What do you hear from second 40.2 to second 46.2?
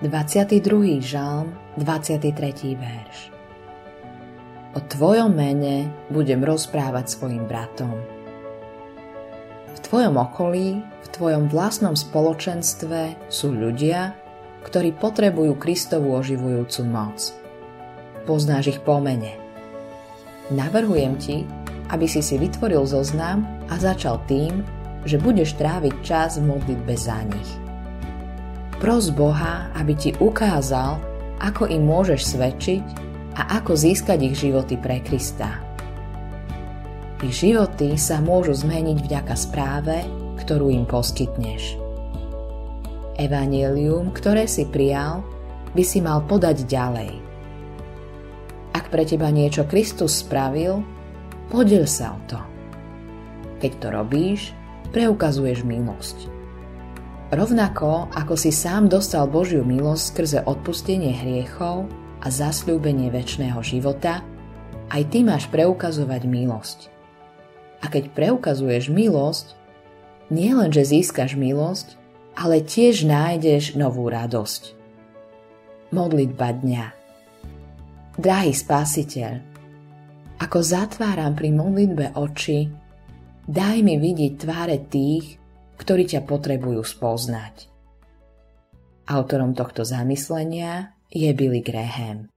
ktorú im poskytneš. Evangelium, ktoré si prijal, by si